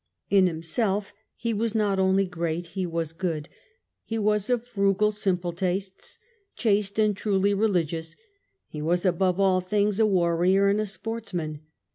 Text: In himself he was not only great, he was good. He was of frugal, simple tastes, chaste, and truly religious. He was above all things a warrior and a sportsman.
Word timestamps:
In 0.31 0.47
himself 0.47 1.13
he 1.35 1.53
was 1.53 1.75
not 1.75 1.99
only 1.99 2.25
great, 2.25 2.65
he 2.69 2.87
was 2.87 3.13
good. 3.13 3.49
He 4.03 4.17
was 4.17 4.49
of 4.49 4.65
frugal, 4.65 5.11
simple 5.11 5.53
tastes, 5.53 6.17
chaste, 6.55 6.97
and 6.99 7.15
truly 7.15 7.53
religious. 7.53 8.15
He 8.67 8.81
was 8.81 9.05
above 9.05 9.39
all 9.39 9.61
things 9.61 9.99
a 9.99 10.07
warrior 10.07 10.69
and 10.69 10.81
a 10.81 10.87
sportsman. 10.87 11.61